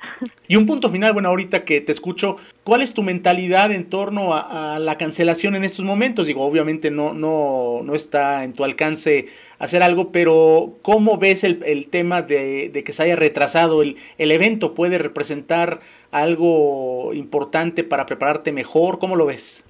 Y 0.48 0.56
un 0.56 0.66
punto 0.66 0.90
final, 0.90 1.14
bueno, 1.14 1.30
ahorita 1.30 1.64
que 1.64 1.82
te 1.82 1.92
escucho, 1.92 2.38
¿cuál 2.64 2.82
es 2.82 2.94
tu 2.94 3.04
mentalidad 3.04 3.72
en 3.72 3.90
torno 3.90 4.34
a, 4.34 4.76
a, 4.76 4.80
la 4.80 4.98
cancelación 4.98 5.56
en 5.56 5.64
estos 5.64 5.86
momentos? 5.86 6.28
Digo, 6.28 6.44
obviamente 6.44 6.92
no, 6.92 7.14
no, 7.14 7.82
no 7.84 7.96
está 7.96 8.44
en 8.44 8.54
tu 8.54 8.64
alcance 8.64 9.28
hacer 9.60 9.84
algo, 9.84 10.12
pero 10.12 10.78
¿cómo 10.82 11.18
ves 11.18 11.44
el, 11.44 11.64
el 11.66 11.88
tema 11.88 12.22
de, 12.22 12.70
de, 12.70 12.84
que 12.84 12.94
se 12.94 13.04
haya 13.04 13.16
retrasado 13.16 13.82
el, 13.82 13.98
el 14.18 14.32
evento? 14.32 14.74
¿Puede 14.74 14.98
representar 14.98 15.82
algo 16.12 17.14
importante 17.14 17.84
para 17.84 18.06
prepararte 18.06 18.52
mejor? 18.52 19.00
¿Cómo 19.00 19.16
lo 19.16 19.26
ves? 19.26 19.64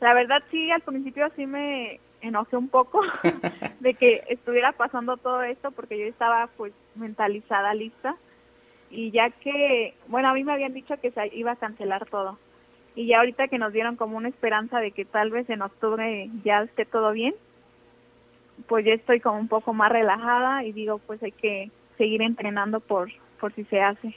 La 0.00 0.14
verdad 0.14 0.42
sí, 0.50 0.70
al 0.70 0.82
principio 0.82 1.30
sí 1.36 1.46
me 1.46 2.00
enojé 2.20 2.56
un 2.56 2.68
poco 2.68 3.02
de 3.80 3.94
que 3.94 4.24
estuviera 4.28 4.72
pasando 4.72 5.16
todo 5.16 5.42
esto 5.42 5.70
porque 5.70 5.98
yo 5.98 6.04
estaba 6.06 6.48
pues 6.56 6.72
mentalizada, 6.96 7.74
lista 7.74 8.16
y 8.90 9.10
ya 9.10 9.30
que, 9.30 9.94
bueno, 10.06 10.28
a 10.28 10.34
mí 10.34 10.44
me 10.44 10.52
habían 10.52 10.74
dicho 10.74 10.98
que 11.00 11.10
se 11.10 11.34
iba 11.34 11.52
a 11.52 11.56
cancelar 11.56 12.06
todo. 12.06 12.38
Y 12.94 13.06
ya 13.06 13.18
ahorita 13.18 13.48
que 13.48 13.58
nos 13.58 13.72
dieron 13.72 13.96
como 13.96 14.16
una 14.16 14.28
esperanza 14.28 14.80
de 14.80 14.90
que 14.90 15.04
tal 15.04 15.30
vez 15.30 15.48
en 15.50 15.62
octubre 15.62 16.28
ya 16.44 16.62
esté 16.62 16.84
todo 16.84 17.12
bien, 17.12 17.34
pues 18.66 18.84
ya 18.84 18.94
estoy 18.94 19.20
como 19.20 19.38
un 19.38 19.48
poco 19.48 19.72
más 19.72 19.92
relajada 19.92 20.64
y 20.64 20.72
digo, 20.72 20.98
pues 20.98 21.22
hay 21.22 21.32
que 21.32 21.70
seguir 21.96 22.22
entrenando 22.22 22.80
por, 22.80 23.10
por 23.40 23.52
si 23.54 23.64
se 23.64 23.80
hace. 23.80 24.14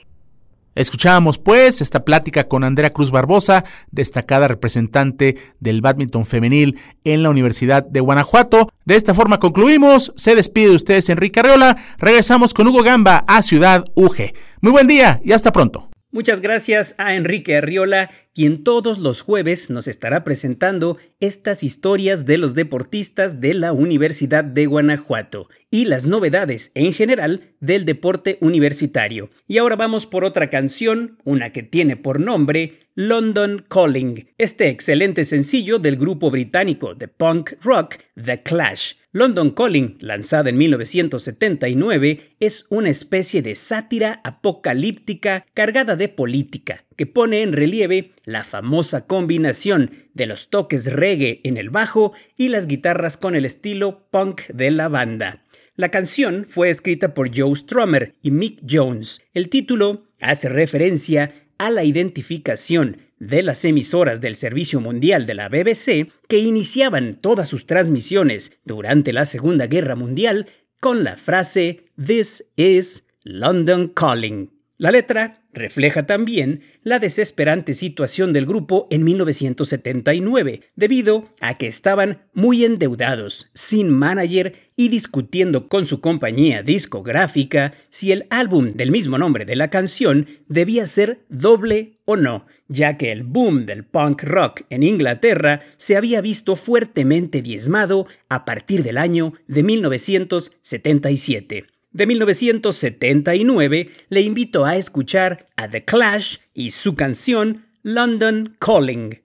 Escuchábamos 0.74 1.38
pues 1.38 1.80
esta 1.80 2.04
plática 2.04 2.48
con 2.48 2.64
Andrea 2.64 2.90
Cruz 2.90 3.10
Barbosa, 3.10 3.64
destacada 3.90 4.48
representante 4.48 5.36
del 5.60 5.82
badminton 5.82 6.24
femenil 6.24 6.78
en 7.04 7.22
la 7.22 7.30
Universidad 7.30 7.84
de 7.84 8.00
Guanajuato. 8.00 8.70
De 8.84 8.96
esta 8.96 9.14
forma 9.14 9.38
concluimos. 9.38 10.12
Se 10.16 10.34
despide 10.34 10.70
de 10.70 10.76
ustedes 10.76 11.08
Enrique 11.10 11.40
Arreola. 11.40 11.76
Regresamos 11.98 12.54
con 12.54 12.66
Hugo 12.66 12.82
Gamba 12.82 13.24
a 13.26 13.42
Ciudad 13.42 13.84
UG. 13.94 14.32
Muy 14.60 14.72
buen 14.72 14.86
día 14.86 15.20
y 15.24 15.32
hasta 15.32 15.52
pronto. 15.52 15.91
Muchas 16.14 16.42
gracias 16.42 16.94
a 16.98 17.14
Enrique 17.14 17.56
Arriola, 17.56 18.10
quien 18.34 18.64
todos 18.64 18.98
los 18.98 19.22
jueves 19.22 19.70
nos 19.70 19.88
estará 19.88 20.24
presentando 20.24 20.98
estas 21.20 21.62
historias 21.62 22.26
de 22.26 22.36
los 22.36 22.54
deportistas 22.54 23.40
de 23.40 23.54
la 23.54 23.72
Universidad 23.72 24.44
de 24.44 24.66
Guanajuato 24.66 25.48
y 25.70 25.86
las 25.86 26.04
novedades 26.04 26.70
en 26.74 26.92
general 26.92 27.54
del 27.60 27.86
deporte 27.86 28.36
universitario. 28.42 29.30
Y 29.48 29.56
ahora 29.56 29.76
vamos 29.76 30.04
por 30.04 30.26
otra 30.26 30.50
canción, 30.50 31.16
una 31.24 31.50
que 31.50 31.62
tiene 31.62 31.96
por 31.96 32.20
nombre 32.20 32.78
London 32.94 33.64
Calling, 33.66 34.28
este 34.36 34.68
excelente 34.68 35.24
sencillo 35.24 35.78
del 35.78 35.96
grupo 35.96 36.30
británico 36.30 36.94
de 36.94 37.08
punk 37.08 37.52
rock 37.62 37.96
The 38.22 38.42
Clash. 38.42 38.96
London 39.14 39.50
Calling, 39.50 39.98
lanzada 40.00 40.48
en 40.48 40.56
1979, 40.56 42.34
es 42.40 42.64
una 42.70 42.88
especie 42.88 43.42
de 43.42 43.54
sátira 43.54 44.22
apocalíptica 44.24 45.44
cargada 45.52 45.96
de 45.96 46.08
política, 46.08 46.86
que 46.96 47.04
pone 47.04 47.42
en 47.42 47.52
relieve 47.52 48.12
la 48.24 48.42
famosa 48.42 49.06
combinación 49.06 49.90
de 50.14 50.24
los 50.24 50.48
toques 50.48 50.90
reggae 50.90 51.42
en 51.44 51.58
el 51.58 51.68
bajo 51.68 52.14
y 52.38 52.48
las 52.48 52.66
guitarras 52.66 53.18
con 53.18 53.34
el 53.34 53.44
estilo 53.44 54.08
punk 54.10 54.46
de 54.46 54.70
la 54.70 54.88
banda. 54.88 55.44
La 55.76 55.90
canción 55.90 56.46
fue 56.48 56.70
escrita 56.70 57.12
por 57.12 57.38
Joe 57.38 57.54
Strummer 57.54 58.14
y 58.22 58.30
Mick 58.30 58.62
Jones. 58.66 59.20
El 59.34 59.50
título 59.50 60.06
hace 60.20 60.48
referencia 60.48 61.30
a 61.58 61.70
la 61.70 61.84
identificación 61.84 62.96
de 63.22 63.44
las 63.44 63.64
emisoras 63.64 64.20
del 64.20 64.34
Servicio 64.34 64.80
Mundial 64.80 65.26
de 65.26 65.34
la 65.34 65.48
BBC 65.48 66.10
que 66.28 66.38
iniciaban 66.40 67.18
todas 67.20 67.48
sus 67.48 67.66
transmisiones 67.66 68.58
durante 68.64 69.12
la 69.12 69.26
Segunda 69.26 69.68
Guerra 69.68 69.94
Mundial 69.94 70.46
con 70.80 71.04
la 71.04 71.16
frase 71.16 71.84
This 72.04 72.50
is 72.56 73.06
London 73.22 73.88
Calling. 73.94 74.50
La 74.76 74.90
letra 74.90 75.44
refleja 75.52 76.06
también 76.06 76.62
la 76.82 76.98
desesperante 76.98 77.74
situación 77.74 78.32
del 78.32 78.46
grupo 78.46 78.88
en 78.90 79.04
1979, 79.04 80.62
debido 80.74 81.28
a 81.40 81.56
que 81.58 81.68
estaban 81.68 82.22
muy 82.32 82.64
endeudados, 82.64 83.50
sin 83.54 83.88
manager 83.88 84.54
y 84.74 84.88
discutiendo 84.88 85.68
con 85.68 85.86
su 85.86 86.00
compañía 86.00 86.64
discográfica 86.64 87.74
si 87.90 88.10
el 88.10 88.26
álbum 88.30 88.70
del 88.70 88.90
mismo 88.90 89.18
nombre 89.18 89.44
de 89.44 89.54
la 89.54 89.70
canción 89.70 90.26
debía 90.48 90.86
ser 90.86 91.20
doble 91.28 92.00
o 92.04 92.16
no, 92.16 92.46
ya 92.72 92.96
que 92.96 93.12
el 93.12 93.22
boom 93.22 93.66
del 93.66 93.84
punk 93.84 94.24
rock 94.24 94.62
en 94.70 94.82
Inglaterra 94.82 95.60
se 95.76 95.96
había 95.96 96.20
visto 96.20 96.56
fuertemente 96.56 97.42
diezmado 97.42 98.08
a 98.28 98.44
partir 98.44 98.82
del 98.82 98.98
año 98.98 99.34
de 99.46 99.62
1977 99.62 101.66
de 101.92 102.06
1979 102.06 103.90
le 104.08 104.20
invito 104.22 104.64
a 104.64 104.76
escuchar 104.76 105.46
a 105.56 105.68
The 105.68 105.84
Clash 105.84 106.38
y 106.54 106.70
su 106.70 106.94
canción 106.94 107.66
London 107.82 108.56
Calling. 108.58 109.22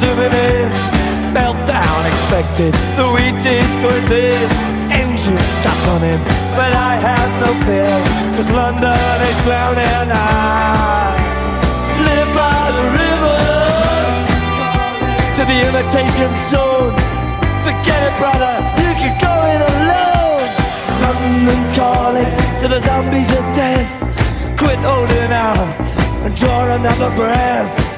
Zooming 0.00 0.32
in. 0.32 0.68
Meltdown 1.34 2.08
expected, 2.08 2.72
the 2.96 3.06
wheat 3.12 3.36
is 3.44 3.70
going 3.84 4.04
thin. 4.08 4.48
Engines 4.90 5.48
stop 5.60 5.76
running, 5.86 6.18
but 6.56 6.72
I 6.72 6.96
have 6.96 7.30
no 7.44 7.52
fear, 7.68 7.92
cause 8.34 8.48
London 8.48 9.16
is 9.28 9.36
drowning. 9.44 9.92
And 10.00 10.10
I 10.10 11.12
live 12.08 12.30
by 12.32 12.62
the 12.78 12.86
river 12.96 13.40
to 15.36 15.42
the 15.44 15.58
imitation 15.68 16.30
zone. 16.48 16.96
Forget 17.62 18.00
it, 18.08 18.14
brother, 18.16 18.54
you 18.80 18.90
can 18.96 19.14
go 19.20 19.34
it 19.52 19.60
alone. 19.60 20.48
London 21.04 21.60
calling 21.76 22.32
to 22.60 22.66
the 22.72 22.80
zombies 22.80 23.30
of 23.36 23.44
death. 23.52 23.90
Quit 24.58 24.78
holding 24.80 25.30
out 25.30 25.68
and 26.24 26.34
draw 26.34 26.64
another 26.74 27.14
breath. 27.14 27.97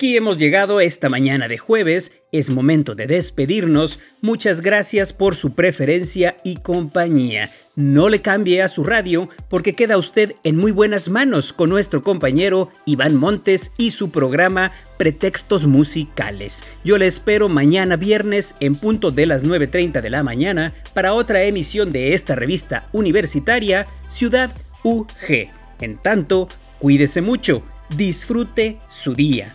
aquí 0.00 0.16
hemos 0.16 0.38
llegado 0.38 0.80
esta 0.80 1.10
mañana 1.10 1.46
de 1.46 1.58
jueves, 1.58 2.22
es 2.32 2.48
momento 2.48 2.94
de 2.94 3.06
despedirnos, 3.06 4.00
muchas 4.22 4.62
gracias 4.62 5.12
por 5.12 5.34
su 5.34 5.54
preferencia 5.54 6.38
y 6.42 6.56
compañía. 6.56 7.50
No 7.76 8.08
le 8.08 8.22
cambie 8.22 8.62
a 8.62 8.68
su 8.68 8.82
radio 8.82 9.28
porque 9.50 9.74
queda 9.74 9.98
usted 9.98 10.32
en 10.42 10.56
muy 10.56 10.72
buenas 10.72 11.10
manos 11.10 11.52
con 11.52 11.68
nuestro 11.68 12.02
compañero 12.02 12.70
Iván 12.86 13.14
Montes 13.14 13.72
y 13.76 13.90
su 13.90 14.10
programa 14.10 14.72
Pretextos 14.96 15.66
Musicales. 15.66 16.64
Yo 16.82 16.96
le 16.96 17.06
espero 17.06 17.50
mañana 17.50 17.96
viernes 17.96 18.54
en 18.60 18.76
punto 18.76 19.10
de 19.10 19.26
las 19.26 19.44
9.30 19.44 20.00
de 20.00 20.08
la 20.08 20.22
mañana 20.22 20.72
para 20.94 21.12
otra 21.12 21.42
emisión 21.42 21.90
de 21.90 22.14
esta 22.14 22.34
revista 22.34 22.88
universitaria 22.92 23.86
Ciudad 24.08 24.50
UG. 24.82 25.50
En 25.82 25.98
tanto, 25.98 26.48
cuídese 26.78 27.20
mucho 27.20 27.62
disfrute 27.96 28.78
su 28.88 29.14
día, 29.14 29.54